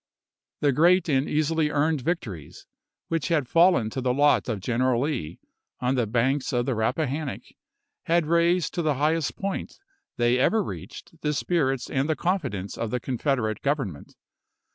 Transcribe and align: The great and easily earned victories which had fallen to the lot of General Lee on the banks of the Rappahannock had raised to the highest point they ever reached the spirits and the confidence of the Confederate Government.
The 0.61 0.71
great 0.71 1.07
and 1.09 1.29
easily 1.29 1.69
earned 1.69 2.01
victories 2.01 2.65
which 3.07 3.27
had 3.27 3.47
fallen 3.47 3.91
to 3.91 4.01
the 4.01 4.15
lot 4.15 4.49
of 4.49 4.59
General 4.59 5.01
Lee 5.03 5.39
on 5.79 5.93
the 5.93 6.07
banks 6.07 6.51
of 6.51 6.65
the 6.65 6.73
Rappahannock 6.73 7.43
had 8.05 8.25
raised 8.25 8.73
to 8.73 8.81
the 8.81 8.95
highest 8.95 9.35
point 9.35 9.77
they 10.17 10.39
ever 10.39 10.63
reached 10.63 11.21
the 11.21 11.33
spirits 11.33 11.87
and 11.87 12.09
the 12.09 12.15
confidence 12.15 12.79
of 12.79 12.89
the 12.89 12.99
Confederate 12.99 13.61
Government. 13.61 14.15